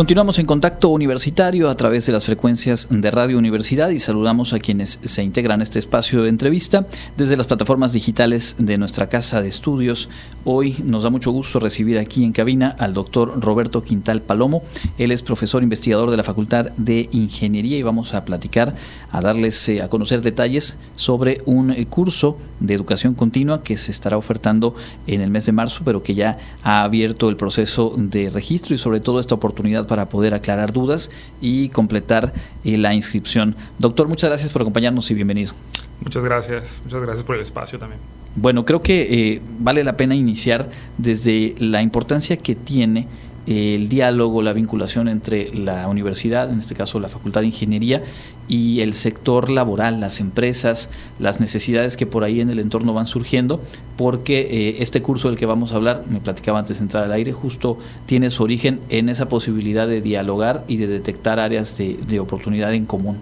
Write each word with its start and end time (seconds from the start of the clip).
Continuamos 0.00 0.38
en 0.38 0.46
contacto 0.46 0.88
universitario 0.88 1.68
a 1.68 1.76
través 1.76 2.06
de 2.06 2.14
las 2.14 2.24
frecuencias 2.24 2.88
de 2.90 3.10
Radio 3.10 3.36
Universidad 3.36 3.90
y 3.90 3.98
saludamos 3.98 4.54
a 4.54 4.58
quienes 4.58 4.98
se 5.04 5.22
integran 5.22 5.60
a 5.60 5.62
este 5.62 5.78
espacio 5.78 6.22
de 6.22 6.30
entrevista 6.30 6.86
desde 7.18 7.36
las 7.36 7.46
plataformas 7.46 7.92
digitales 7.92 8.56
de 8.58 8.78
nuestra 8.78 9.10
casa 9.10 9.42
de 9.42 9.48
estudios. 9.48 10.08
Hoy 10.46 10.78
nos 10.82 11.02
da 11.02 11.10
mucho 11.10 11.32
gusto 11.32 11.60
recibir 11.60 11.98
aquí 11.98 12.24
en 12.24 12.32
cabina 12.32 12.74
al 12.78 12.94
doctor 12.94 13.42
Roberto 13.42 13.82
Quintal 13.82 14.22
Palomo. 14.22 14.62
Él 14.96 15.12
es 15.12 15.20
profesor 15.20 15.62
investigador 15.62 16.10
de 16.10 16.16
la 16.16 16.24
Facultad 16.24 16.70
de 16.78 17.10
Ingeniería 17.12 17.76
y 17.76 17.82
vamos 17.82 18.14
a 18.14 18.24
platicar, 18.24 18.74
a 19.12 19.20
darles 19.20 19.68
eh, 19.68 19.82
a 19.82 19.90
conocer 19.90 20.22
detalles 20.22 20.78
sobre 20.96 21.42
un 21.44 21.72
eh, 21.72 21.84
curso 21.84 22.38
de 22.58 22.72
educación 22.72 23.12
continua 23.12 23.62
que 23.62 23.76
se 23.76 23.90
estará 23.90 24.16
ofertando 24.16 24.74
en 25.06 25.20
el 25.20 25.28
mes 25.28 25.44
de 25.44 25.52
marzo, 25.52 25.82
pero 25.84 26.02
que 26.02 26.14
ya 26.14 26.38
ha 26.62 26.84
abierto 26.84 27.28
el 27.28 27.36
proceso 27.36 27.92
de 27.98 28.30
registro 28.30 28.74
y 28.74 28.78
sobre 28.78 29.00
todo 29.00 29.20
esta 29.20 29.34
oportunidad 29.34 29.89
para 29.90 30.08
poder 30.08 30.34
aclarar 30.34 30.72
dudas 30.72 31.10
y 31.40 31.68
completar 31.70 32.32
eh, 32.62 32.78
la 32.78 32.94
inscripción. 32.94 33.56
Doctor, 33.80 34.06
muchas 34.06 34.30
gracias 34.30 34.52
por 34.52 34.62
acompañarnos 34.62 35.10
y 35.10 35.14
bienvenido. 35.14 35.52
Muchas 36.00 36.22
gracias, 36.22 36.80
muchas 36.84 37.02
gracias 37.02 37.24
por 37.24 37.34
el 37.34 37.42
espacio 37.42 37.76
también. 37.76 38.00
Bueno, 38.36 38.64
creo 38.64 38.82
que 38.82 39.32
eh, 39.32 39.42
vale 39.58 39.82
la 39.82 39.96
pena 39.96 40.14
iniciar 40.14 40.70
desde 40.96 41.56
la 41.58 41.82
importancia 41.82 42.36
que 42.36 42.54
tiene 42.54 43.08
el 43.48 43.88
diálogo, 43.88 44.42
la 44.42 44.52
vinculación 44.52 45.08
entre 45.08 45.52
la 45.54 45.88
universidad, 45.88 46.48
en 46.50 46.60
este 46.60 46.76
caso 46.76 47.00
la 47.00 47.08
Facultad 47.08 47.40
de 47.40 47.48
Ingeniería, 47.48 48.04
y 48.50 48.80
el 48.80 48.94
sector 48.94 49.48
laboral, 49.48 50.00
las 50.00 50.18
empresas, 50.18 50.90
las 51.20 51.38
necesidades 51.38 51.96
que 51.96 52.04
por 52.04 52.24
ahí 52.24 52.40
en 52.40 52.50
el 52.50 52.58
entorno 52.58 52.92
van 52.92 53.06
surgiendo, 53.06 53.62
porque 53.96 54.40
eh, 54.40 54.76
este 54.80 55.02
curso 55.02 55.28
del 55.28 55.38
que 55.38 55.46
vamos 55.46 55.72
a 55.72 55.76
hablar, 55.76 56.02
me 56.10 56.18
platicaba 56.18 56.58
antes 56.58 56.78
de 56.78 56.82
entrar 56.82 57.04
al 57.04 57.12
aire, 57.12 57.30
justo 57.30 57.78
tiene 58.06 58.28
su 58.28 58.42
origen 58.42 58.80
en 58.88 59.08
esa 59.08 59.28
posibilidad 59.28 59.86
de 59.86 60.00
dialogar 60.00 60.64
y 60.66 60.78
de 60.78 60.88
detectar 60.88 61.38
áreas 61.38 61.78
de, 61.78 62.18
oportunidad 62.18 62.74
en 62.74 62.86
común. 62.86 63.18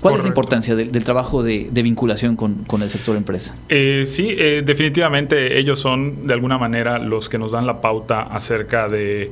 ¿Cuál 0.00 0.14
es 0.14 0.22
la 0.22 0.28
importancia 0.28 0.74
del, 0.74 1.04
trabajo 1.04 1.42
de, 1.42 1.68
vinculación 1.70 2.34
con, 2.34 2.64
el 2.80 2.88
sector 2.88 3.18
empresa? 3.18 3.54
Eh, 3.68 4.04
sí, 4.06 4.34
eh, 4.38 4.62
definitivamente 4.64 5.58
ellos 5.58 5.78
son 5.78 6.26
de 6.26 6.32
alguna 6.32 6.56
manera 6.56 6.98
los 6.98 7.28
que 7.28 7.36
nos 7.36 7.52
dan 7.52 7.66
la 7.66 7.82
pauta 7.82 8.22
acerca 8.22 8.88
de 8.88 9.30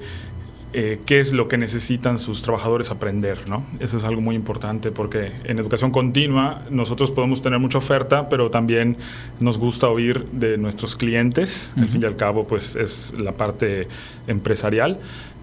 eh, 0.72 1.00
qué 1.06 1.20
es 1.20 1.32
lo 1.32 1.48
que 1.48 1.56
necesitan 1.56 2.18
sus 2.18 2.42
trabajadores 2.42 2.90
aprender, 2.90 3.48
¿no? 3.48 3.64
Eso 3.80 3.96
es 3.96 4.04
algo 4.04 4.20
muy 4.20 4.36
importante 4.36 4.90
porque 4.90 5.32
en 5.44 5.58
educación 5.58 5.90
continua 5.90 6.66
nosotros 6.70 7.10
podemos 7.10 7.40
tener 7.40 7.58
mucha 7.58 7.78
oferta, 7.78 8.28
pero 8.28 8.50
también 8.50 8.96
nos 9.40 9.58
gusta 9.58 9.88
oír 9.88 10.26
de 10.32 10.58
nuestros 10.58 10.94
clientes, 10.94 11.72
al 11.76 11.88
fin 11.88 12.02
y 12.02 12.06
al 12.06 12.16
cabo, 12.16 12.46
pues 12.46 12.76
es 12.76 13.14
la 13.18 13.32
parte 13.32 13.88
empresarial 14.26 14.98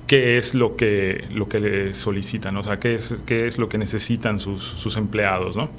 qué 0.07 0.37
es 0.37 0.53
lo 0.53 0.75
que, 0.75 1.25
lo 1.33 1.49
que 1.49 1.59
le 1.59 1.95
solicitan, 1.95 2.55
o 2.57 2.63
sea, 2.63 2.79
qué 2.79 2.95
es, 2.95 3.15
qué 3.25 3.47
es 3.47 3.57
lo 3.57 3.69
que 3.69 3.77
necesitan 3.77 4.39
sus, 4.39 4.63
sus 4.63 4.97
empleados, 4.97 5.55
¿no? 5.55 5.69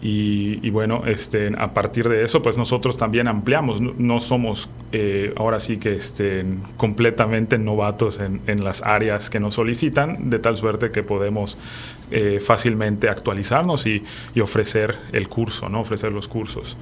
Y, 0.00 0.70
bueno, 0.70 1.02
este, 1.06 1.52
a 1.58 1.74
partir 1.74 2.08
de 2.08 2.22
eso, 2.22 2.40
pues 2.40 2.56
nosotros 2.56 2.96
también 2.96 3.26
ampliamos. 3.26 3.80
No, 3.80 4.20
somos 4.20 4.70
eh, 4.92 5.32
ahora 5.36 5.58
sí 5.58 5.78
que 5.78 5.94
estén 5.94 6.62
completamente 6.76 7.58
novatos 7.58 8.20
en, 8.20 8.40
en, 8.46 8.62
las 8.62 8.82
áreas 8.82 9.28
que 9.28 9.40
nos 9.40 9.54
solicitan, 9.54 10.30
de 10.30 10.38
tal 10.38 10.56
suerte 10.56 10.92
que 10.92 11.02
podemos 11.02 11.58
eh, 12.10 12.40
fácilmente 12.40 13.08
actualizarnos 13.08 13.86
y, 13.86 14.02
ofrecer 14.40 14.96
el 15.12 15.28
curso, 15.28 15.68
¿no? 15.68 15.80
ofrecer 15.80 16.12
los 16.12 16.28
cursos. 16.28 16.76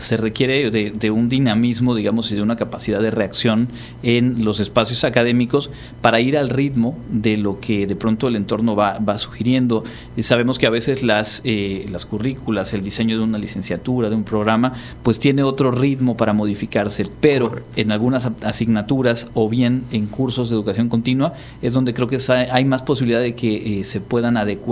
Se 0.00 0.16
requiere 0.16 0.70
de, 0.70 1.10
un 1.10 1.28
dinamismo, 1.28 1.94
digamos, 1.94 2.30
y 2.32 2.34
de 2.34 2.42
una 2.42 2.56
capacidad 2.56 3.00
de 3.00 3.12
reacción 3.12 3.68
en 4.02 4.44
los 4.44 4.58
espacios 4.60 5.04
académicos 5.04 5.70
para 6.02 6.20
ir 6.20 6.36
al 6.36 6.50
ritmo 6.50 6.98
de 7.08 7.36
lo 7.36 7.60
que 7.60 7.86
de 7.86 7.94
pronto 7.96 8.28
el 8.28 8.36
entorno 8.36 8.74
va, 8.74 9.18
sugiriendo. 9.18 9.84
Y 10.16 10.24
sabemos 10.24 10.58
que 10.58 10.66
a 10.66 10.70
veces 10.70 11.02
las, 11.02 11.42
eh, 11.44 11.86
las 11.90 12.04
currículas, 12.04 12.74
el 12.74 12.82
diseño 12.82 13.16
de 13.16 13.24
una 13.24 13.38
licenciatura, 13.38 14.10
de 14.10 14.16
un 14.16 14.24
programa, 14.24 14.74
pues 15.02 15.18
tiene 15.18 15.42
otro 15.42 15.70
ritmo 15.70 16.16
para 16.16 16.32
modificarse, 16.32 17.04
pero 17.20 17.60
en 17.76 17.92
algunas 17.92 18.28
asignaturas 18.42 19.28
o 19.34 19.48
bien 19.48 19.84
en 19.92 20.06
cursos 20.06 20.50
de 20.50 20.56
educación 20.56 20.88
continua 20.88 21.34
es 21.62 21.72
donde 21.72 21.94
creo 21.94 22.08
que 22.08 22.18
hay 22.50 22.64
más 22.64 22.82
posibilidad 22.82 23.20
de 23.20 23.34
que 23.34 23.80
eh, 23.80 23.84
se 23.84 24.00
puedan 24.00 24.36
adecuar 24.36 24.65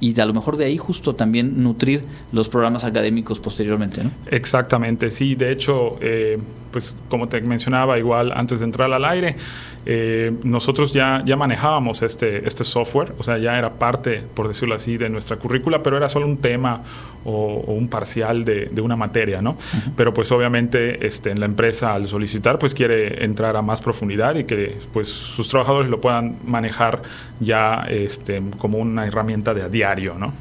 y 0.00 0.18
a 0.20 0.24
lo 0.24 0.34
mejor 0.34 0.56
de 0.56 0.66
ahí 0.66 0.78
justo 0.78 1.14
también 1.14 1.62
nutrir 1.62 2.04
los 2.32 2.48
programas 2.48 2.84
académicos 2.84 3.40
posteriormente, 3.40 4.04
¿no? 4.04 4.10
Exactamente, 4.26 5.10
sí. 5.10 5.34
De 5.34 5.50
hecho, 5.50 5.96
eh, 6.00 6.38
pues 6.70 7.02
como 7.08 7.28
te 7.28 7.40
mencionaba 7.40 7.98
igual 7.98 8.32
antes 8.34 8.60
de 8.60 8.66
entrar 8.66 8.92
al 8.92 9.04
aire, 9.04 9.36
eh, 9.86 10.32
nosotros 10.42 10.92
ya, 10.92 11.22
ya 11.24 11.36
manejábamos 11.36 12.02
este, 12.02 12.46
este 12.46 12.64
software, 12.64 13.14
o 13.18 13.22
sea, 13.22 13.38
ya 13.38 13.58
era 13.58 13.70
parte, 13.74 14.22
por 14.34 14.48
decirlo 14.48 14.74
así, 14.74 14.96
de 14.96 15.08
nuestra 15.08 15.36
currícula, 15.36 15.82
pero 15.82 15.96
era 15.96 16.08
solo 16.08 16.26
un 16.26 16.36
tema 16.36 16.82
o, 17.24 17.64
un 17.68 17.88
parcial 17.88 18.44
de, 18.44 18.66
de, 18.66 18.82
una 18.82 18.96
materia, 18.96 19.40
¿no? 19.40 19.56
Pero 19.96 20.12
pues 20.12 20.30
obviamente 20.32 21.06
este, 21.06 21.30
en 21.30 21.40
la 21.40 21.46
empresa 21.46 21.94
al 21.94 22.06
solicitar, 22.06 22.58
pues 22.58 22.74
quiere 22.74 23.24
entrar 23.24 23.56
a 23.56 23.62
más 23.62 23.80
profundidad 23.80 24.34
y 24.36 24.44
que 24.44 24.76
pues 24.92 25.08
sus 25.08 25.48
trabajadores 25.48 25.88
lo 25.88 26.00
puedan 26.00 26.36
manejar 26.44 27.02
ya 27.40 27.86
este, 27.88 28.42
como 28.58 28.78
una 28.78 29.06
herramienta 29.06 29.54
de 29.54 29.62
a 29.62 29.68
diario, 29.68 30.14
¿no? 30.18 30.32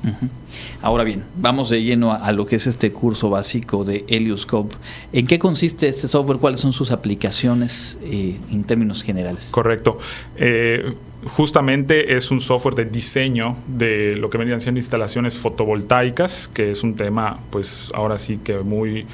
Ahora 0.82 1.04
bien, 1.04 1.24
vamos 1.36 1.70
de 1.70 1.84
lleno 1.84 2.14
a, 2.14 2.32
lo 2.32 2.46
que 2.46 2.56
es 2.56 2.68
este 2.68 2.92
curso 2.92 3.30
básico 3.30 3.84
de 3.84 4.06
Helioscope. 4.08 4.76
¿En 5.14 5.28
qué 5.28 5.40
consiste 5.40 5.88
este 5.88 6.08
software? 6.08 6.17
¿Cuáles 6.26 6.62
son 6.62 6.74
sus 6.74 6.92
aplicaciones 6.92 7.98
eh, 8.04 8.40
en 8.52 8.64
términos 8.64 9.04
generales? 9.04 9.50
Correcto. 9.52 9.98
Eh, 10.36 10.94
justamente 11.26 12.16
es 12.16 12.32
un 12.32 12.42
software 12.42 12.76
de 12.76 12.86
diseño 12.86 13.56
de 13.68 14.16
lo 14.18 14.30
que 14.30 14.38
venían 14.38 14.60
siendo 14.60 14.80
instalaciones 14.80 15.38
fotovoltaicas, 15.38 16.50
que 16.54 16.72
es 16.72 16.84
un 16.84 16.96
tema, 16.96 17.40
pues 17.50 17.92
ahora 17.94 18.20
sí 18.20 18.40
que 18.44 18.60
muy 18.60 19.06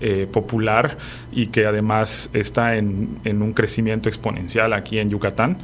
eh, 0.00 0.26
popular 0.30 0.98
y 1.32 1.48
que 1.48 1.66
además 1.66 2.30
está 2.32 2.76
en, 2.76 3.18
un 3.24 3.52
crecimiento 3.52 4.08
exponencial 4.08 4.72
aquí 4.72 4.98
en 4.98 5.08
Yucatán. 5.08 5.58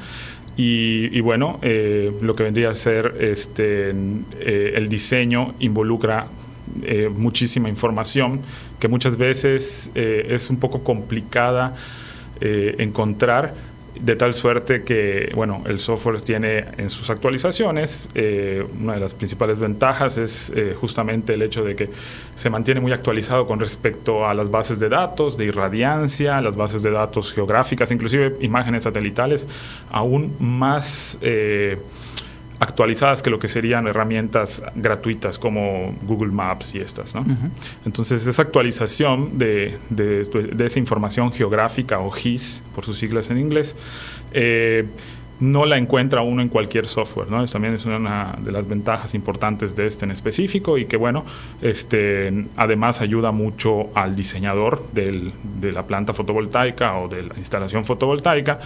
Y, 0.60 1.20
bueno, 1.20 1.60
eh, 1.62 2.12
lo 2.20 2.34
que 2.34 2.42
vendría 2.42 2.70
a 2.70 2.74
ser 2.74 3.14
este, 3.20 3.90
el 3.90 4.88
diseño 4.88 5.54
involucra 5.60 6.26
muchísima 7.16 7.68
información 7.68 8.40
que 8.78 8.88
muchas 8.88 9.16
veces 9.16 9.90
es 9.94 10.50
un 10.50 10.58
poco 10.58 10.82
complicada 10.82 11.74
encontrar 12.40 13.54
de 14.00 14.16
tal 14.16 14.34
suerte 14.34 14.84
que, 14.84 15.30
bueno, 15.34 15.62
el 15.66 15.80
software 15.80 16.20
tiene 16.20 16.64
en 16.76 16.90
sus 16.90 17.10
actualizaciones, 17.10 18.08
eh, 18.14 18.64
una 18.80 18.94
de 18.94 19.00
las 19.00 19.14
principales 19.14 19.58
ventajas 19.58 20.18
es 20.18 20.52
eh, 20.54 20.74
justamente 20.78 21.34
el 21.34 21.42
hecho 21.42 21.64
de 21.64 21.74
que 21.74 21.90
se 22.34 22.50
mantiene 22.50 22.80
muy 22.80 22.92
actualizado 22.92 23.46
con 23.46 23.58
respecto 23.58 24.26
a 24.26 24.34
las 24.34 24.50
bases 24.50 24.78
de 24.78 24.88
datos, 24.88 25.36
de 25.36 25.46
irradiancia, 25.46 26.40
las 26.40 26.56
bases 26.56 26.82
de 26.82 26.90
datos 26.90 27.32
geográficas, 27.32 27.90
inclusive 27.90 28.36
imágenes 28.40 28.84
satelitales, 28.84 29.48
aún 29.90 30.36
más... 30.38 31.18
Eh, 31.20 31.78
actualizadas 32.60 33.22
que 33.22 33.30
lo 33.30 33.38
que 33.38 33.48
serían 33.48 33.86
herramientas 33.86 34.62
gratuitas 34.74 35.38
como 35.38 35.94
Google 36.02 36.32
Maps 36.32 36.74
y 36.74 36.78
estas. 36.78 37.14
¿no? 37.14 37.24
Entonces, 37.84 38.26
esa 38.26 38.42
actualización 38.42 39.38
de, 39.38 39.78
de, 39.90 40.66
esa 40.66 40.78
información 40.78 41.32
geográfica 41.32 42.00
o 42.00 42.10
GIS, 42.10 42.62
por 42.74 42.84
sus 42.84 42.98
siglas 42.98 43.30
en 43.30 43.38
inglés, 43.38 43.76
eh, 44.32 44.86
no 45.40 45.66
la 45.66 45.78
encuentra 45.78 46.22
uno 46.22 46.42
en 46.42 46.48
cualquier 46.48 46.86
software, 46.86 47.30
¿no? 47.30 47.44
también 47.46 47.74
es 47.74 47.86
una 47.86 48.36
de 48.42 48.50
las 48.50 48.66
ventajas 48.66 49.14
importantes 49.14 49.76
de 49.76 49.86
este 49.86 50.04
en 50.04 50.10
específico 50.10 50.78
y 50.78 50.86
que, 50.86 50.96
bueno, 50.96 51.24
este, 51.62 52.46
además 52.56 53.00
ayuda 53.00 53.30
mucho 53.30 53.90
al 53.94 54.16
diseñador 54.16 54.82
de 54.92 55.32
la 55.72 55.86
planta 55.86 56.12
fotovoltaica 56.14 56.98
o 56.98 57.08
de 57.08 57.22
la 57.22 57.34
instalación 57.36 57.84
fotovoltaica, 57.84 58.58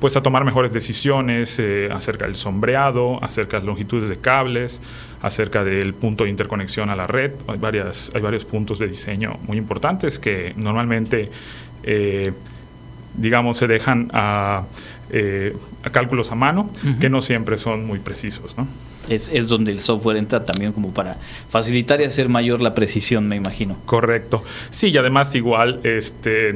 pues 0.00 0.16
a 0.16 0.22
tomar 0.22 0.44
mejores 0.44 0.72
decisiones 0.72 1.58
eh, 1.58 1.88
acerca 1.92 2.26
del 2.26 2.36
sombreado, 2.36 3.22
acerca 3.22 3.56
de 3.56 3.62
las 3.62 3.66
longitudes 3.66 4.08
de 4.08 4.18
cables, 4.18 4.80
acerca 5.22 5.64
del 5.64 5.94
punto 5.94 6.24
de 6.24 6.30
interconexión 6.30 6.90
a 6.90 6.96
la 6.96 7.06
red. 7.06 7.32
Hay, 7.48 7.58
varias, 7.58 8.10
hay 8.14 8.20
varios 8.20 8.44
puntos 8.44 8.78
de 8.78 8.86
diseño 8.86 9.38
muy 9.46 9.56
importantes 9.56 10.18
que 10.18 10.52
normalmente, 10.56 11.30
eh, 11.82 12.32
digamos, 13.14 13.56
se 13.56 13.66
dejan 13.66 14.10
a 14.12 14.64
eh, 15.10 15.56
a 15.82 15.90
cálculos 15.90 16.32
a 16.32 16.34
mano 16.34 16.70
que 17.00 17.08
no 17.08 17.20
siempre 17.20 17.58
son 17.58 17.86
muy 17.86 17.98
precisos. 17.98 18.56
¿no? 18.56 18.66
Es, 19.08 19.30
es, 19.32 19.48
donde 19.48 19.72
el 19.72 19.80
software 19.80 20.16
entra 20.16 20.44
también 20.44 20.72
como 20.72 20.92
para 20.92 21.18
facilitar 21.48 22.00
y 22.00 22.04
hacer 22.04 22.28
mayor 22.28 22.60
la 22.60 22.74
precisión, 22.74 23.26
me 23.26 23.36
imagino. 23.36 23.76
Correcto. 23.86 24.44
Sí, 24.70 24.88
y 24.88 24.96
además 24.98 25.34
igual, 25.34 25.80
este, 25.82 26.54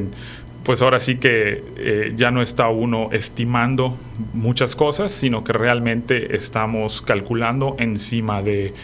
pues 0.62 0.82
ahora 0.82 1.00
sí 1.00 1.16
que 1.16 1.64
eh, 1.76 2.12
ya 2.16 2.30
no 2.30 2.42
está 2.42 2.68
uno 2.68 3.08
estimando 3.12 3.96
muchas 4.32 4.76
cosas, 4.76 5.12
sino 5.12 5.44
que 5.44 5.52
realmente 5.52 6.36
estamos 6.36 7.02
calculando 7.02 7.76
encima 7.78 8.42
de 8.42 8.74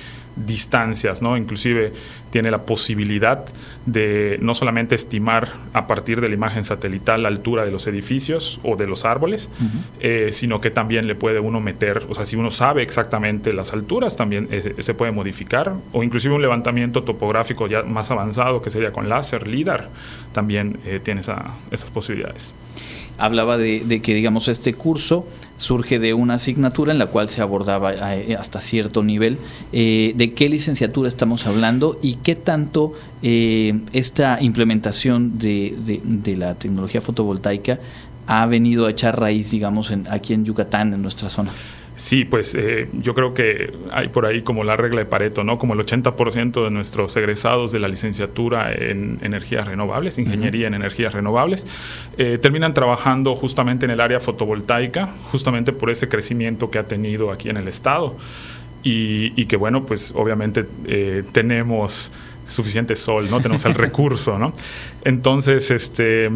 distancias, 0.46 1.22
¿no? 1.22 1.36
Inclusive 1.36 1.92
tiene 2.30 2.50
la 2.50 2.62
posibilidad 2.66 3.44
de 3.86 4.38
no 4.42 4.54
solamente 4.54 4.94
estimar 4.94 5.48
a 5.72 5.86
partir 5.86 6.20
de 6.20 6.28
la 6.28 6.34
imagen 6.34 6.64
satelital 6.64 7.22
la 7.22 7.28
altura 7.28 7.64
de 7.64 7.70
los 7.70 7.86
edificios 7.86 8.60
o 8.62 8.76
de 8.76 8.86
los 8.86 9.04
árboles, 9.04 9.48
eh, 10.00 10.28
sino 10.32 10.60
que 10.60 10.70
también 10.70 11.06
le 11.06 11.14
puede 11.14 11.40
uno 11.40 11.60
meter, 11.60 12.04
o 12.08 12.14
sea, 12.14 12.26
si 12.26 12.36
uno 12.36 12.50
sabe 12.50 12.82
exactamente 12.82 13.52
las 13.52 13.72
alturas, 13.72 14.16
también 14.16 14.48
eh, 14.50 14.74
se 14.78 14.94
puede 14.94 15.12
modificar, 15.12 15.74
o 15.92 16.02
inclusive 16.02 16.34
un 16.34 16.42
levantamiento 16.42 17.02
topográfico 17.02 17.66
ya 17.66 17.82
más 17.82 18.10
avanzado, 18.10 18.62
que 18.62 18.70
sería 18.70 18.92
con 18.92 19.08
láser, 19.08 19.48
LIDAR, 19.48 19.88
también 20.32 20.78
eh, 20.84 21.00
tiene 21.02 21.20
esas 21.20 21.90
posibilidades. 21.90 22.54
Hablaba 23.18 23.58
de, 23.58 24.00
que, 24.00 24.14
digamos, 24.14 24.46
este 24.46 24.74
curso 24.74 25.26
surge 25.58 25.98
de 25.98 26.14
una 26.14 26.34
asignatura 26.34 26.92
en 26.92 26.98
la 26.98 27.06
cual 27.06 27.28
se 27.28 27.42
abordaba 27.42 27.92
eh, 28.16 28.36
hasta 28.36 28.60
cierto 28.60 29.02
nivel. 29.02 29.38
Eh, 29.72 30.14
¿De 30.16 30.32
qué 30.32 30.48
licenciatura 30.48 31.08
estamos 31.08 31.46
hablando 31.46 31.98
y 32.00 32.14
qué 32.14 32.34
tanto 32.34 32.94
eh, 33.22 33.78
esta 33.92 34.40
implementación 34.40 35.38
de, 35.38 35.74
de, 35.84 36.36
la 36.36 36.54
tecnología 36.54 37.00
fotovoltaica 37.00 37.78
ha 38.26 38.46
venido 38.46 38.86
a 38.86 38.90
echar 38.90 39.18
raíz, 39.18 39.50
digamos, 39.50 39.90
en, 39.90 40.06
aquí 40.08 40.32
en 40.32 40.44
Yucatán, 40.44 40.94
en 40.94 41.02
nuestra 41.02 41.28
zona? 41.28 41.50
Sí, 41.98 42.24
pues 42.24 42.54
eh, 42.54 42.88
yo 42.92 43.12
creo 43.12 43.34
que 43.34 43.72
hay 43.90 44.06
por 44.06 44.24
ahí 44.24 44.42
como 44.42 44.62
la 44.62 44.76
regla 44.76 45.00
de 45.00 45.04
Pareto, 45.04 45.42
¿no? 45.42 45.58
Como 45.58 45.74
el 45.74 45.80
80% 45.80 46.62
de 46.62 46.70
nuestros 46.70 47.16
egresados 47.16 47.72
de 47.72 47.80
la 47.80 47.88
licenciatura 47.88 48.72
en 48.72 49.18
energías 49.20 49.66
renovables, 49.66 50.16
ingeniería 50.16 50.68
en 50.68 50.74
energías 50.74 51.12
renovables, 51.12 51.66
eh, 52.16 52.38
terminan 52.40 52.72
trabajando 52.72 53.34
justamente 53.34 53.84
en 53.84 53.90
el 53.90 54.00
área 54.00 54.20
fotovoltaica, 54.20 55.08
justamente 55.32 55.72
por 55.72 55.90
ese 55.90 56.08
crecimiento 56.08 56.70
que 56.70 56.78
ha 56.78 56.84
tenido 56.84 57.32
aquí 57.32 57.48
en 57.48 57.56
el 57.56 57.66
estado. 57.66 58.16
Y, 58.82 59.44
que 59.46 59.56
bueno, 59.56 59.84
pues 59.84 60.12
obviamente 60.16 60.66
eh, 60.86 61.24
tenemos 61.32 62.12
suficiente 62.48 62.96
sol, 62.96 63.28
¿no? 63.30 63.40
Tenemos 63.40 63.64
el 63.66 63.74
recurso, 63.74 64.38
¿no? 64.38 64.52
Entonces, 65.04 65.70
este, 65.70 66.30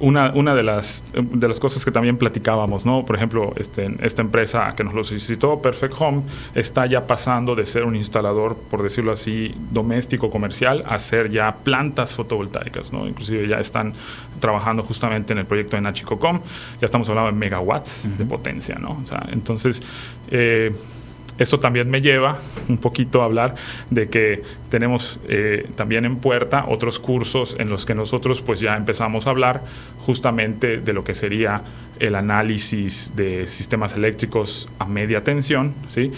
una, 0.00 0.32
una 0.34 0.54
de, 0.54 0.62
las, 0.62 1.04
de 1.12 1.46
las 1.48 1.60
cosas 1.60 1.84
que 1.84 1.90
también 1.90 2.16
platicábamos, 2.16 2.86
¿no? 2.86 3.04
Por 3.04 3.16
ejemplo, 3.16 3.52
este, 3.56 3.94
esta 4.00 4.22
empresa 4.22 4.74
que 4.74 4.82
nos 4.82 4.94
lo 4.94 5.04
solicitó, 5.04 5.60
Perfect 5.60 5.94
Home, 5.98 6.22
está 6.54 6.86
ya 6.86 7.06
pasando 7.06 7.54
de 7.54 7.66
ser 7.66 7.84
un 7.84 7.96
instalador, 7.96 8.56
por 8.56 8.82
decirlo 8.82 9.12
así, 9.12 9.54
doméstico, 9.70 10.30
comercial, 10.30 10.84
a 10.86 10.98
ser 10.98 11.30
ya 11.30 11.54
plantas 11.62 12.16
fotovoltaicas, 12.16 12.92
¿no? 12.92 13.06
Inclusive 13.06 13.46
ya 13.46 13.60
están 13.60 13.92
trabajando 14.40 14.82
justamente 14.82 15.32
en 15.32 15.40
el 15.40 15.46
proyecto 15.46 15.76
de 15.76 15.82
Nachicocom, 15.82 16.40
ya 16.80 16.86
estamos 16.86 17.08
hablando 17.10 17.30
de 17.30 17.38
megawatts 17.38 18.18
de 18.18 18.24
potencia, 18.24 18.76
¿no? 18.76 18.98
O 19.02 19.04
sea, 19.04 19.26
entonces... 19.30 19.82
Eh, 20.30 20.72
eso 21.38 21.58
también 21.58 21.90
me 21.90 22.00
lleva 22.00 22.36
un 22.68 22.78
poquito 22.78 23.22
a 23.22 23.24
hablar 23.24 23.54
de 23.90 24.08
que 24.08 24.42
tenemos 24.70 25.20
eh, 25.28 25.68
también 25.76 26.04
en 26.04 26.16
puerta 26.16 26.64
otros 26.68 26.98
cursos 26.98 27.56
en 27.58 27.68
los 27.68 27.86
que 27.86 27.94
nosotros 27.94 28.42
pues 28.42 28.60
ya 28.60 28.76
empezamos 28.76 29.26
a 29.26 29.30
hablar 29.30 29.62
justamente 30.00 30.78
de 30.78 30.92
lo 30.92 31.04
que 31.04 31.14
sería 31.14 31.62
el 31.98 32.14
análisis 32.14 33.12
de 33.16 33.48
sistemas 33.48 33.94
eléctricos 33.94 34.68
a 34.78 34.86
media 34.86 35.24
tensión, 35.24 35.74
¿sí? 35.88 36.12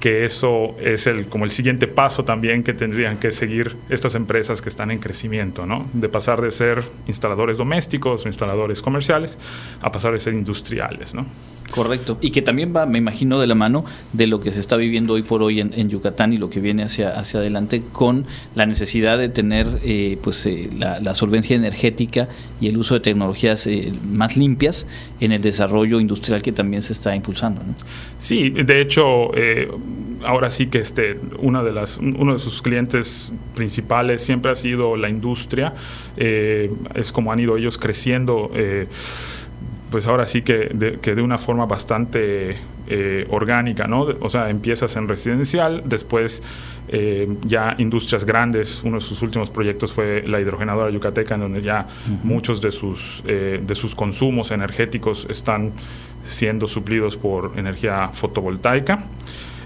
Que 0.00 0.24
eso 0.24 0.76
es 0.80 1.06
el, 1.06 1.26
como 1.26 1.44
el 1.44 1.50
siguiente 1.50 1.86
paso 1.86 2.24
también 2.24 2.62
que 2.62 2.74
tendrían 2.74 3.18
que 3.18 3.32
seguir 3.32 3.76
estas 3.88 4.14
empresas 4.14 4.62
que 4.62 4.68
están 4.68 4.90
en 4.90 4.98
crecimiento, 4.98 5.66
¿no? 5.66 5.86
De 5.92 6.08
pasar 6.08 6.40
de 6.40 6.50
ser 6.50 6.84
instaladores 7.06 7.58
domésticos 7.58 8.24
o 8.24 8.28
instaladores 8.28 8.82
comerciales 8.82 9.38
a 9.80 9.90
pasar 9.92 10.12
de 10.12 10.20
ser 10.20 10.34
industriales, 10.34 11.14
¿no? 11.14 11.26
Correcto. 11.70 12.18
Y 12.20 12.30
que 12.30 12.42
también 12.42 12.72
va, 12.74 12.86
me 12.86 12.98
imagino, 12.98 13.40
de 13.40 13.46
la 13.46 13.54
mano 13.54 13.84
de 14.12 14.26
lo 14.26 14.40
que 14.40 14.52
se 14.52 14.60
está 14.60 14.76
viviendo 14.76 15.14
hoy 15.14 15.22
por 15.22 15.42
hoy 15.42 15.60
en, 15.60 15.90
Yucatán 15.90 16.32
y 16.32 16.36
lo 16.36 16.50
que 16.50 16.60
viene 16.60 16.82
hacia, 16.82 17.10
hacia 17.10 17.40
adelante 17.40 17.82
con 17.92 18.24
la 18.54 18.66
necesidad 18.66 19.18
de 19.18 19.28
tener 19.28 19.66
eh, 19.84 20.18
pues 20.22 20.46
eh, 20.46 20.70
la, 20.78 21.14
solvencia 21.14 21.56
energética 21.56 22.28
y 22.60 22.68
el 22.68 22.76
uso 22.76 22.94
de 22.94 23.00
tecnologías 23.00 23.66
eh, 23.66 23.92
más 24.04 24.36
limpias 24.36 24.86
en 25.20 25.32
el 25.32 25.42
desarrollo 25.42 26.00
industrial 26.00 26.42
que 26.42 26.52
también 26.52 26.82
se 26.82 26.92
está 26.92 27.14
impulsando. 27.14 27.62
¿no? 27.62 27.74
Sí, 28.18 28.50
de 28.50 28.80
hecho, 28.80 29.30
ahora 30.26 30.50
sí 30.50 30.66
que 30.66 30.78
este, 30.78 31.18
una 31.38 31.62
de 31.62 31.72
las, 31.72 31.98
uno 31.98 32.32
de 32.32 32.38
sus 32.38 32.62
clientes 32.62 33.32
principales 33.54 34.22
siempre 34.22 34.50
ha 34.50 34.56
sido 34.56 34.96
la 34.96 35.08
industria. 35.08 35.74
es 36.16 37.12
como 37.12 37.32
han 37.32 37.40
ido 37.40 37.56
ellos 37.56 37.78
creciendo 37.78 38.50
pues 39.90 40.06
ahora 40.06 40.26
sí 40.26 40.42
que 40.42 40.68
de, 40.74 40.98
que 40.98 41.14
de 41.14 41.22
una 41.22 41.38
forma 41.38 41.66
bastante 41.66 42.56
eh, 42.88 43.26
orgánica, 43.30 43.86
¿no? 43.86 44.06
O 44.20 44.28
sea, 44.28 44.50
empiezas 44.50 44.96
en 44.96 45.08
residencial, 45.08 45.82
después 45.84 46.42
eh, 46.88 47.28
ya 47.42 47.74
industrias 47.78 48.24
grandes, 48.24 48.82
uno 48.84 48.96
de 48.96 49.00
sus 49.00 49.22
últimos 49.22 49.50
proyectos 49.50 49.92
fue 49.92 50.22
la 50.26 50.40
hidrogenadora 50.40 50.90
yucateca, 50.90 51.34
en 51.34 51.40
donde 51.40 51.62
ya 51.62 51.86
muchos 52.22 52.60
de 52.60 52.72
sus, 52.72 53.22
eh, 53.26 53.60
de 53.64 53.74
sus 53.74 53.94
consumos 53.94 54.50
energéticos 54.50 55.26
están 55.30 55.72
siendo 56.22 56.66
suplidos 56.66 57.16
por 57.16 57.52
energía 57.56 58.08
fotovoltaica. 58.08 59.04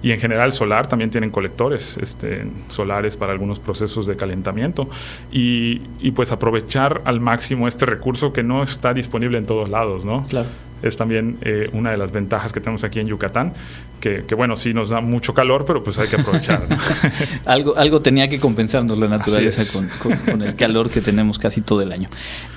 Y 0.02 0.12
en 0.12 0.20
general 0.20 0.52
solar 0.52 0.86
también 0.86 1.10
tienen 1.10 1.30
colectores 1.30 1.98
este, 1.98 2.46
solares 2.68 3.16
para 3.16 3.32
algunos 3.32 3.58
procesos 3.58 4.06
de 4.06 4.16
calentamiento. 4.16 4.88
Y, 5.30 5.82
y, 6.00 6.12
pues 6.12 6.32
aprovechar 6.32 7.02
al 7.04 7.20
máximo 7.20 7.68
este 7.68 7.86
recurso 7.86 8.32
que 8.32 8.42
no 8.42 8.62
está 8.62 8.94
disponible 8.94 9.38
en 9.38 9.46
todos 9.46 9.68
lados, 9.68 10.04
¿no? 10.04 10.26
Claro 10.26 10.48
es 10.82 10.96
también 10.96 11.38
eh, 11.42 11.68
una 11.72 11.90
de 11.90 11.96
las 11.96 12.12
ventajas 12.12 12.52
que 12.52 12.60
tenemos 12.60 12.84
aquí 12.84 13.00
en 13.00 13.06
Yucatán, 13.06 13.54
que, 14.00 14.22
bueno, 14.34 14.56
sí 14.56 14.72
nos 14.72 14.88
da 14.88 15.02
mucho 15.02 15.34
calor, 15.34 15.66
pero 15.66 15.82
pues 15.82 15.98
hay 15.98 16.08
que 16.08 16.16
aprovechar. 16.16 16.66
algo, 17.44 17.76
algo 17.76 18.00
tenía 18.00 18.28
que 18.28 18.40
compensarnos 18.40 18.98
la 18.98 19.08
naturaleza 19.08 19.62
con, 20.24 20.42
el 20.42 20.56
calor 20.56 20.88
que 20.88 21.02
tenemos 21.02 21.38
casi 21.38 21.60
todo 21.60 21.82
el 21.82 21.92
año. 21.92 22.08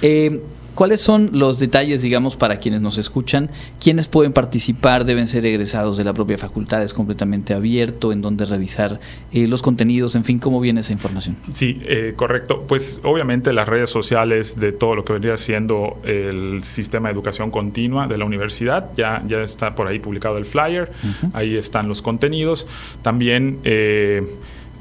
Eh, 0.02 0.42
¿Cuáles 0.76 1.02
son 1.02 1.30
los 1.34 1.60
detalles, 1.60 2.02
digamos, 2.02 2.36
para 2.36 2.58
quienes 2.58 2.82
nos 2.82 2.98
escuchan? 2.98 3.50
¿Quiénes 3.80 4.08
pueden 4.08 4.34
participar? 4.34 5.06
¿Deben 5.06 5.28
ser 5.28 5.46
egresados 5.46 5.98
de 5.98 6.04
la 6.04 6.14
propia 6.14 6.38
facultad? 6.38 6.84
¿Es 6.84 6.94
completamente 6.94 7.54
abierto? 7.54 8.12
¿En 8.12 8.22
dónde 8.22 8.46
revisar 8.46 9.00
eh, 9.32 9.48
los 9.48 9.62
contenidos? 9.62 10.16
En 10.16 10.24
fin, 10.24 10.40
¿cómo 10.40 10.60
viene 10.60 10.82
esa 10.82 10.94
información? 10.94 11.36
Sí, 11.52 11.82
correcto. 12.16 12.66
Pues 12.68 13.02
obviamente 13.04 13.54
las 13.54 13.68
redes 13.68 13.90
sociales 13.90 14.60
de 14.60 14.72
todo 14.72 14.96
lo 14.96 15.06
que 15.06 15.14
vendría 15.14 15.38
siendo 15.38 15.98
el 16.04 16.64
sistema 16.64 17.10
de 17.10 17.14
educación 17.14 17.52
continua 17.52 18.08
de 18.08 18.18
la 18.18 18.26
universidad. 18.26 18.90
Ya, 18.96 19.24
ya 19.28 19.42
está 19.42 19.76
por 19.76 19.88
ahí 19.88 20.00
publicado 20.00 20.38
el 20.38 20.46
flyer, 20.46 20.92
ahí 21.34 21.56
están 21.56 21.88
los 21.88 22.02
contenidos. 22.02 22.68
También... 23.02 23.60
Eh, 23.64 24.24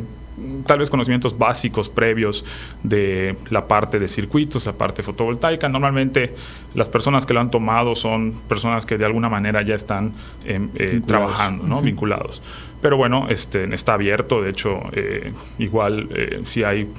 tal 0.66 0.80
vez 0.80 0.90
conocimientos 0.90 1.38
básicos 1.38 1.90
previos 1.90 2.46
de 2.82 3.36
la 3.50 3.68
parte 3.68 4.00
de 4.00 4.08
circuitos, 4.08 4.66
la 4.66 4.74
parte 4.74 5.04
fotovoltaica. 5.04 5.70
Normalmente 5.70 6.36
las 6.74 6.90
personas 6.90 7.26
que 7.26 7.34
lo 7.34 7.40
han 7.40 7.52
tomado 7.52 7.96
son 7.96 8.34
personas 8.48 8.86
que 8.86 8.98
de 8.98 9.06
alguna 9.06 9.30
manera 9.30 9.62
ya 9.62 9.76
están 9.76 10.14
em, 10.46 10.70
eh, 10.76 11.02
trabajando, 11.06 11.66
¿no? 11.66 11.82
vinculados. 11.82 12.42
Pero 12.82 12.98
bueno, 12.98 13.28
este, 13.30 13.74
está 13.74 13.94
abierto, 13.94 14.42
de 14.42 14.50
hecho, 14.50 14.82
eh, 14.92 15.32
igual 15.60 16.10
eh, 16.16 16.42
si 16.44 16.64
hay 16.64 16.90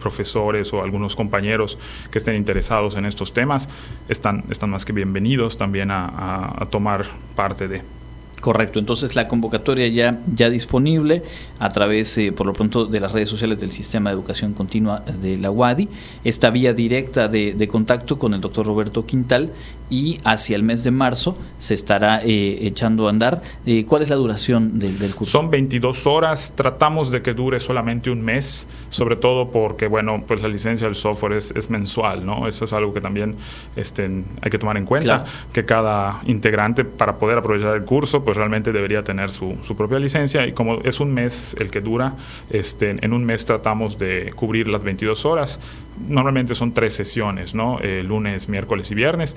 profesores 0.00 0.70
o 0.74 0.82
algunos 0.82 1.16
compañeros 1.16 1.78
que 2.10 2.18
estén 2.18 2.36
interesados 2.36 2.96
en 2.96 3.06
estos 3.06 3.32
temas, 3.32 3.70
están, 4.06 4.44
están 4.50 4.68
más 4.68 4.84
que 4.84 4.92
bienvenidos 4.92 5.56
también 5.56 5.90
a 5.90 6.68
tomar 6.70 7.06
parte 7.34 7.66
de... 7.66 8.03
Correcto, 8.44 8.78
entonces 8.78 9.16
la 9.16 9.26
convocatoria 9.26 9.88
ya, 9.88 10.18
ya 10.34 10.50
disponible 10.50 11.22
a 11.58 11.70
través, 11.70 12.18
eh, 12.18 12.30
por 12.30 12.46
lo 12.46 12.52
pronto, 12.52 12.84
de 12.84 13.00
las 13.00 13.12
redes 13.12 13.30
sociales 13.30 13.58
del 13.58 13.72
Sistema 13.72 14.10
de 14.10 14.16
Educación 14.16 14.52
Continua 14.52 15.00
de 15.00 15.38
la 15.38 15.50
UADI, 15.50 15.88
esta 16.24 16.50
vía 16.50 16.74
directa 16.74 17.28
de, 17.28 17.68
contacto 17.72 18.18
con 18.18 18.34
el 18.34 18.42
doctor 18.42 18.66
Roberto 18.66 19.06
Quintal 19.06 19.50
y 19.88 20.20
hacia 20.24 20.56
el 20.56 20.62
mes 20.62 20.84
de 20.84 20.90
marzo 20.90 21.38
se 21.58 21.72
estará 21.72 22.20
eh, 22.22 22.58
echando 22.66 23.06
a 23.06 23.10
andar. 23.10 23.40
Eh, 23.64 23.86
¿Cuál 23.86 24.02
es 24.02 24.10
la 24.10 24.16
duración 24.16 24.78
del, 24.78 25.14
curso? 25.14 25.38
Son 25.38 25.50
22 25.50 26.06
horas, 26.06 26.52
tratamos 26.54 27.10
de 27.10 27.22
que 27.22 27.32
dure 27.32 27.60
solamente 27.60 28.10
un 28.10 28.20
mes, 28.20 28.68
sobre 28.90 29.16
todo 29.16 29.50
porque, 29.50 29.86
bueno, 29.86 30.22
pues 30.26 30.42
la 30.42 30.48
licencia 30.48 30.86
del 30.86 30.96
software 30.96 31.32
es, 31.32 31.70
mensual, 31.70 32.26
¿no? 32.26 32.46
Eso 32.46 32.66
es 32.66 32.74
algo 32.74 32.92
que 32.92 33.00
también 33.00 33.36
este, 33.74 34.04
hay 34.42 34.50
que 34.50 34.58
tomar 34.58 34.76
en 34.76 34.84
cuenta, 34.84 35.24
que 35.50 35.64
cada 35.64 36.20
integrante 36.26 36.84
para 36.84 37.16
poder 37.16 37.38
aprovechar 37.38 37.74
el 37.74 37.84
curso, 37.84 38.22
pues 38.22 38.33
pues 38.34 38.38
realmente 38.38 38.72
debería 38.72 39.04
tener 39.04 39.30
su, 39.30 39.56
su, 39.62 39.76
propia 39.76 40.00
licencia 40.00 40.44
y 40.44 40.52
como 40.52 40.80
es 40.82 40.98
un 40.98 41.14
mes 41.14 41.54
el 41.60 41.70
que 41.70 41.80
dura, 41.80 42.14
este, 42.50 42.96
en 43.00 43.12
un 43.12 43.24
mes 43.24 43.46
tratamos 43.46 43.96
de 43.96 44.32
cubrir 44.34 44.66
las 44.66 44.82
22 44.82 45.24
horas. 45.24 45.60
Normalmente 46.08 46.56
son 46.56 46.74
tres 46.74 46.94
sesiones, 46.94 47.54
¿no? 47.54 47.78
Eh, 47.80 48.02
lunes, 48.02 48.48
miércoles 48.48 48.90
y 48.90 48.96
viernes, 48.96 49.36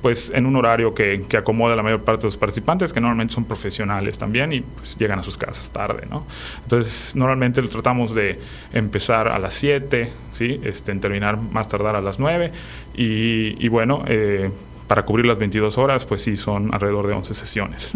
pues 0.00 0.32
en 0.34 0.46
un 0.46 0.56
horario 0.56 0.94
que, 0.94 1.24
que 1.28 1.36
acomoda 1.36 1.74
a 1.74 1.76
la 1.76 1.82
mayor 1.82 2.00
parte 2.00 2.22
de 2.22 2.28
los 2.28 2.38
participantes, 2.38 2.94
que 2.94 3.00
normalmente 3.00 3.34
son 3.34 3.44
profesionales 3.44 4.18
también 4.18 4.54
y 4.54 4.60
pues 4.62 4.96
llegan 4.96 5.18
a 5.18 5.22
sus 5.22 5.36
casas 5.36 5.70
tarde, 5.70 6.06
¿no? 6.08 6.26
Entonces, 6.62 7.14
normalmente 7.14 7.60
lo 7.60 7.68
tratamos 7.68 8.14
de 8.14 8.38
empezar 8.72 9.28
a 9.28 9.38
las 9.38 9.52
7, 9.52 10.10
¿sí? 10.30 10.58
Este, 10.64 10.92
en 10.92 11.00
terminar 11.00 11.36
más 11.36 11.68
tardar 11.68 11.96
a 11.96 12.00
las 12.00 12.18
9 12.18 12.52
y, 12.94 13.62
y 13.62 13.68
bueno, 13.68 14.04
eh, 14.06 14.50
para 14.88 15.04
cubrir 15.04 15.26
las 15.26 15.38
22 15.38 15.78
horas, 15.78 16.04
pues 16.04 16.22
sí, 16.22 16.36
son 16.36 16.74
alrededor 16.74 17.06
de 17.06 17.12
11 17.12 17.34
sesiones. 17.34 17.92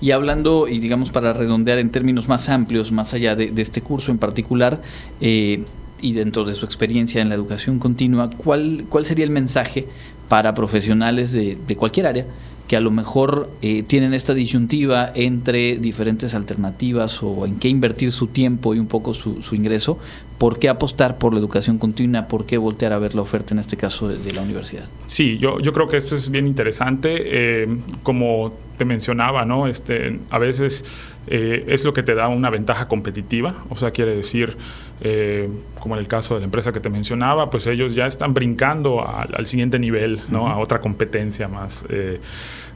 Y 0.00 0.10
hablando, 0.10 0.68
y 0.68 0.78
digamos 0.78 1.10
para 1.10 1.32
redondear 1.32 1.78
en 1.78 1.90
términos 1.90 2.28
más 2.28 2.48
amplios, 2.48 2.92
más 2.92 3.14
allá 3.14 3.34
de, 3.34 3.50
este 3.56 3.80
curso 3.80 4.12
en 4.12 4.18
particular, 4.18 4.82
eh, 5.20 5.64
y 6.00 6.12
dentro 6.12 6.44
de 6.44 6.52
su 6.52 6.66
experiencia 6.66 7.22
en 7.22 7.28
la 7.28 7.34
educación 7.34 7.78
continua, 7.78 8.28
¿cuál, 8.36 8.84
cuál 8.88 9.06
sería 9.06 9.24
el 9.24 9.30
mensaje 9.30 9.86
para 10.28 10.54
profesionales 10.54 11.32
de, 11.32 11.56
de 11.66 11.76
cualquier 11.76 12.06
área 12.06 12.26
que 12.72 12.76
a 12.78 12.80
lo 12.80 12.90
mejor 12.90 13.50
eh, 13.60 13.82
tienen 13.82 14.14
esta 14.14 14.32
disyuntiva 14.32 15.12
entre 15.14 15.76
diferentes 15.76 16.32
alternativas 16.32 17.22
o 17.22 17.44
en 17.44 17.58
qué 17.58 17.68
invertir 17.68 18.12
su 18.12 18.28
tiempo 18.28 18.74
y 18.74 18.78
un 18.78 18.86
poco 18.86 19.12
su, 19.12 19.42
su 19.42 19.54
ingreso, 19.54 19.98
¿por 20.42 20.58
qué 20.58 20.68
apostar 20.68 21.18
por 21.18 21.34
la 21.34 21.38
educación 21.38 21.78
continua? 21.78 22.26
¿Por 22.26 22.46
qué 22.46 22.58
voltear 22.58 22.92
a 22.92 22.98
ver 22.98 23.14
la 23.14 23.22
oferta 23.22 23.54
en 23.54 23.60
este 23.60 23.76
caso 23.76 24.08
de, 24.08 24.32
la 24.32 24.42
universidad? 24.42 24.88
Sí, 25.06 25.38
yo, 25.38 25.60
yo 25.60 25.72
creo 25.72 25.86
que 25.86 25.96
esto 25.96 26.16
es 26.16 26.30
bien 26.30 26.48
interesante. 26.48 27.62
Eh, 27.62 27.68
como 28.02 28.52
te 28.76 28.84
mencionaba, 28.84 29.44
¿no? 29.44 29.68
Este, 29.68 30.18
a 30.30 30.38
veces 30.38 30.84
eh, 31.28 31.64
es 31.68 31.84
lo 31.84 31.92
que 31.92 32.02
te 32.02 32.16
da 32.16 32.26
una 32.26 32.50
ventaja 32.50 32.88
competitiva, 32.88 33.54
o 33.68 33.76
sea, 33.76 33.92
quiere 33.92 34.16
decir, 34.16 34.56
eh, 35.00 35.48
como 35.78 35.94
en 35.94 36.00
el 36.00 36.08
caso 36.08 36.34
de 36.34 36.40
la 36.40 36.46
empresa 36.46 36.72
que 36.72 36.80
te 36.80 36.90
mencionaba, 36.90 37.48
pues 37.48 37.68
ellos 37.68 37.94
ya 37.94 38.06
están 38.06 38.34
brincando 38.34 39.06
al, 39.06 39.32
al 39.36 39.46
siguiente 39.46 39.78
nivel, 39.78 40.22
¿no? 40.28 40.48
A 40.48 40.58
otra 40.58 40.80
competencia 40.80 41.46
más 41.46 41.84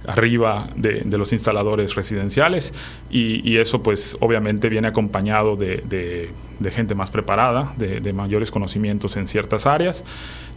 arriba 0.06 0.68
de, 0.76 1.04
los 1.16 1.32
instaladores 1.32 1.94
residenciales 1.94 2.74
y, 3.10 3.56
eso 3.56 3.82
pues 3.82 4.16
obviamente 4.20 4.68
viene 4.68 4.88
acompañado 4.88 5.56
de, 5.56 6.30
gente 6.70 6.94
más 6.94 7.10
preparada, 7.10 7.72
de, 7.76 8.12
mayores 8.12 8.50
conocimientos 8.50 9.16
en 9.16 9.26
ciertas 9.26 9.66
áreas 9.66 10.04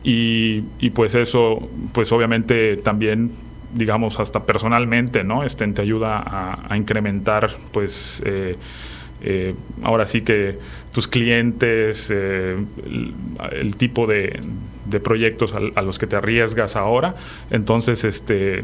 y, 0.03 0.61
pues 0.93 1.15
eso 1.15 1.69
pues 1.93 2.11
obviamente 2.11 2.77
también 2.77 3.31
digamos 3.73 4.19
hasta 4.19 4.45
personalmente 4.45 5.23
no 5.23 5.43
este 5.43 5.67
te 5.67 5.81
ayuda 5.81 6.23
a, 6.69 6.75
incrementar 6.77 7.51
pues 7.71 8.21
eh, 8.25 8.55
eh, 9.21 9.53
ahora 9.83 10.05
sí 10.05 10.21
que 10.21 10.57
tus 10.93 11.07
clientes, 11.07 12.09
eh, 12.13 12.57
el, 13.51 13.75
tipo 13.75 14.07
de, 14.07 14.41
de 14.85 14.99
proyectos 14.99 15.53
a, 15.53 15.59
a, 15.75 15.81
los 15.81 15.99
que 15.99 16.07
te 16.07 16.15
arriesgas 16.15 16.75
ahora. 16.75 17.15
Entonces, 17.51 18.05
este, 18.05 18.63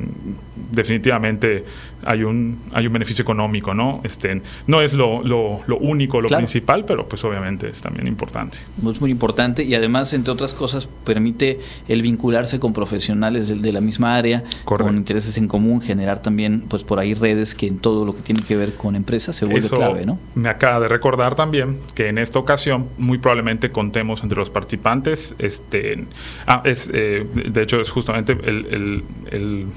definitivamente 0.76 1.66
hay 2.04 2.24
un, 2.24 2.60
hay 2.72 2.86
un 2.88 2.94
beneficio 2.94 3.24
económico, 3.24 3.74
¿no? 3.74 4.02
Este, 4.04 4.42
no 4.68 4.82
es 4.82 4.94
lo, 4.94 5.24
lo, 5.24 5.62
lo 5.66 5.78
único, 5.78 6.22
lo 6.22 6.28
claro. 6.28 6.42
principal, 6.42 6.86
pero 6.86 7.08
pues 7.08 7.24
obviamente 7.24 7.68
es 7.70 7.82
también 7.82 8.08
importante. 8.08 8.60
Es 8.88 9.02
muy 9.02 9.10
importante 9.12 9.64
y 9.64 9.74
además, 9.74 10.14
entre 10.14 10.32
otras 10.32 10.54
cosas, 10.54 10.88
permite 11.04 11.60
el 11.88 12.02
vincularse 12.02 12.60
con 12.60 12.74
profesionales 12.74 13.48
de, 13.50 13.56
de 13.56 13.72
la 13.72 13.82
misma 13.82 14.16
área, 14.16 14.44
Correcto. 14.66 14.86
con 14.90 14.98
intereses 14.98 15.38
en 15.38 15.48
común, 15.48 15.82
generar 15.82 16.22
también, 16.22 16.66
pues 16.68 16.84
por 16.84 17.00
ahí 17.00 17.14
redes 17.14 17.56
que 17.56 17.68
en 17.68 17.80
todo 17.80 18.06
lo 18.06 18.16
que 18.16 18.22
tiene 18.22 18.42
que 18.44 18.56
ver 18.56 18.76
con 18.76 18.96
empresas 18.96 19.36
se 19.36 19.46
vuelve 19.46 19.60
Eso 19.66 19.76
clave, 19.76 20.06
¿no? 20.06 20.20
Me 20.36 20.50
acaba 20.50 20.80
de 20.80 20.88
recordar 20.88 21.36
también 21.36 21.80
que 21.96 22.10
en 22.10 22.18
esta 22.18 22.38
ocasión 22.40 22.88
muy 22.98 23.18
probablemente 23.18 23.72
contemos 23.72 24.22
entre 24.22 24.38
los 24.38 24.50
participantes 24.50 25.36
este, 25.40 26.06
Ah, 26.46 26.62
es, 26.66 26.90
eh, 26.94 27.26
de 27.34 27.62
hecho 27.62 27.80
es 27.82 27.90
justamente 27.90 28.34
el, 28.34 28.66
el, 28.70 29.04
el 29.32 29.68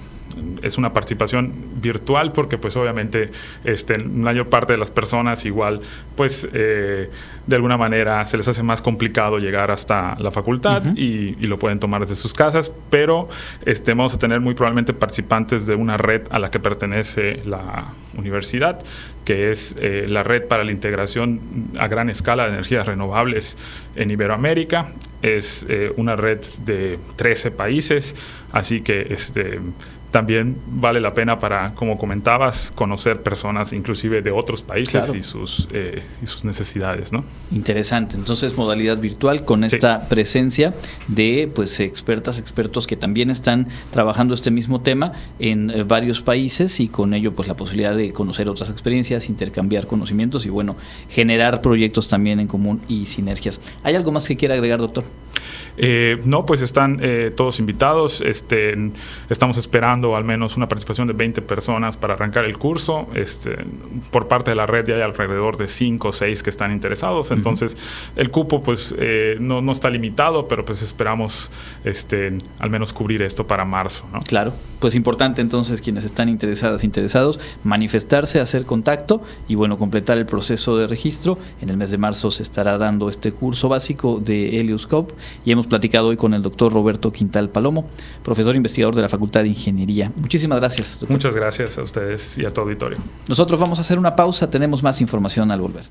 es 0.63 0.79
una 0.79 0.93
participación 0.93 1.53
virtual 1.81 2.33
porque 2.33 2.59
pues 2.59 2.77
obviamente 2.77 3.31
este, 3.65 3.99
la 3.99 4.05
mayor 4.05 4.49
parte 4.49 4.73
de 4.75 4.79
las 4.79 4.91
personas 4.91 5.45
igual 5.45 5.81
pues 6.17 6.49
eh, 6.53 7.11
de 7.47 7.57
alguna 7.57 7.77
manera 7.77 8.25
se 8.27 8.37
les 8.37 8.47
hace 8.49 8.63
más 8.63 8.83
complicado 8.83 9.39
llegar 9.39 9.71
hasta 9.71 10.17
la 10.19 10.31
facultad 10.31 10.85
uh 10.85 10.91
-huh. 10.91 10.99
y, 10.99 11.37
y, 11.41 11.47
lo 11.47 11.59
pueden 11.59 11.79
tomar 11.79 12.03
desde 12.03 12.17
sus 12.17 12.35
casas, 12.35 12.71
pero 12.91 13.29
este, 13.65 13.95
vamos 13.95 14.15
a 14.15 14.19
tener 14.19 14.41
muy 14.41 14.55
probablemente 14.55 14.93
participantes 14.93 15.67
de 15.67 15.75
una 15.75 15.97
red 15.97 16.23
a 16.31 16.39
la 16.39 16.51
que 16.51 16.61
pertenece 16.61 17.43
la 17.45 17.87
universidad, 18.17 18.83
que 19.25 19.51
es 19.51 19.77
eh, 19.79 20.07
la 20.09 20.23
red 20.23 20.45
para 20.47 20.65
la 20.65 20.73
integración 20.73 21.41
a 21.79 21.89
gran 21.89 22.11
escala 22.11 22.45
de 22.45 22.55
energías 22.55 22.87
renovables 22.87 23.57
en 23.97 24.11
Iberoamérica. 24.11 24.89
Es 25.23 25.67
eh, 25.69 25.93
una 25.97 26.17
red 26.17 26.41
de 26.65 26.99
13 27.17 27.51
países, 27.51 28.15
así 28.53 28.81
que 28.81 29.07
este, 29.11 29.61
también 30.11 30.57
vale 30.67 31.01
la 31.01 31.13
pena 31.15 31.39
para, 31.39 31.75
como 31.75 31.99
comentabas, 31.99 32.73
conocer 32.75 33.23
personas 33.23 33.73
inclusive 33.73 34.23
de 34.23 34.31
otros 34.31 34.63
países 34.63 35.05
claro. 35.05 35.15
y, 35.19 35.23
sus, 35.23 35.69
eh, 35.73 36.03
y 36.23 36.27
sus 36.27 36.45
necesidades. 36.45 37.13
¿no? 37.13 37.25
Interesante. 37.53 38.17
Entonces, 38.17 38.57
modalidad 38.57 38.99
virtual 38.99 39.45
con 39.45 39.65
esta 39.65 40.01
sí. 40.01 40.07
presencia 40.09 40.75
de 41.09 41.51
pues 41.55 41.81
expertas, 41.81 42.39
expertos 42.39 42.87
que 42.87 42.97
también 42.97 43.31
están 43.31 43.69
trabajando 43.93 44.35
este 44.35 44.51
mismo 44.51 44.81
tema 44.81 45.13
en 45.39 45.71
eh, 45.71 45.83
varios 45.83 46.23
países 46.23 46.81
y 46.81 46.89
con 46.89 47.13
ello 47.13 47.33
pues 47.33 47.49
la 47.49 47.55
posibilidad 47.55 47.95
de 47.95 48.13
conocer 48.13 48.49
otras 48.49 48.71
experiencias, 48.71 49.29
intercambiar 49.29 49.87
conocimientos 49.87 50.47
y 50.47 50.49
bueno, 50.49 50.77
generar 51.11 51.61
proyectos 51.61 52.09
también 52.09 52.41
en 52.41 52.47
común 52.47 52.81
y 52.89 53.07
sinergias. 53.07 53.61
¿Hay 53.83 53.95
algo 53.95 54.11
más 54.13 54.27
que 54.27 54.37
quiera 54.37 54.55
agregar, 54.55 54.79
doctor? 54.79 55.05
Eh, 55.81 56.21
no, 56.25 56.45
pues 56.45 56.61
están 56.61 56.99
eh, 57.01 57.33
todos 57.35 57.61
invitados. 57.61 58.21
Este, 58.21 58.77
estamos 59.31 59.57
esperando 59.57 60.17
al 60.17 60.25
menos 60.25 60.57
una 60.57 60.69
participación 60.69 61.07
de 61.07 61.15
20 61.15 61.41
personas 61.43 61.97
para 61.97 62.15
arrancar 62.15 62.45
el 62.45 62.59
curso. 62.59 63.07
Este, 63.15 63.57
por 64.11 64.27
parte 64.27 64.51
de 64.51 64.57
la 64.57 64.67
red 64.67 64.87
ya 64.89 64.97
hay 64.97 65.03
alrededor 65.03 65.57
de 65.57 65.69
5 65.69 66.09
o 66.09 66.13
6 66.13 66.43
que 66.43 66.51
están 66.51 66.73
interesados. 66.73 67.31
Entonces, 67.31 67.75
uh 67.75 67.77
-huh. 67.77 68.21
el 68.21 68.31
cupo 68.31 68.63
pues 68.63 68.93
eh, 68.99 69.37
no, 69.41 69.61
no, 69.61 69.73
está 69.73 69.89
limitado, 69.89 70.49
pero 70.49 70.65
pues 70.65 70.83
esperamos 70.83 71.53
este, 71.85 72.37
al 72.59 72.71
menos 72.71 72.93
cubrir 72.93 73.23
esto 73.23 73.47
para 73.47 73.65
marzo. 73.65 74.05
¿no? 74.13 74.21
Claro, 74.21 74.53
pues 74.81 74.97
importante 74.97 75.41
entonces 75.41 75.81
quienes 75.81 76.05
están 76.05 76.29
interesadas, 76.29 76.83
interesados, 76.83 77.39
manifestarse, 77.63 78.41
hacer 78.41 78.65
contacto 78.65 79.23
y 79.47 79.55
bueno, 79.55 79.79
completar 79.79 80.19
el 80.19 80.27
proceso 80.27 80.77
de 80.77 80.89
registro. 80.89 81.39
En 81.61 81.71
el 81.71 81.77
mes 81.77 81.93
de 81.93 81.99
marzo 81.99 82.33
se 82.33 82.43
estará 82.43 82.79
dando 82.79 83.09
este 83.09 83.31
curso 83.31 83.69
básico 83.69 84.19
de 84.19 84.59
Helioscope 84.59 85.15
y 85.45 85.53
hemos 85.53 85.68
platicado 85.69 86.09
hoy 86.09 86.17
con 86.17 86.35
el 86.35 86.43
doctor 86.43 86.73
Roberto 86.73 87.13
Quintal 87.13 87.51
Palomo, 87.51 87.89
profesor 88.23 88.57
investigador 88.57 88.95
de 88.95 89.03
la 89.03 89.09
Facultad 89.09 89.43
de 89.43 89.49
Ingeniería. 89.49 90.11
Muchísimas 90.17 90.59
gracias. 90.59 91.01
Doctor. 91.01 91.11
Muchas 91.17 91.35
gracias 91.35 91.79
a 91.79 91.83
ustedes 91.83 92.39
y 92.39 92.45
a 92.45 92.51
tu 92.51 92.61
auditorio. 92.61 92.99
Nosotros 93.29 93.61
vamos 93.61 93.79
a 93.79 93.83
hacer 93.83 93.99
una 93.99 94.17
pausa, 94.17 94.51
tenemos 94.51 94.83
más 94.83 95.01
información 95.01 95.51
al 95.51 95.61
volver. 95.61 95.85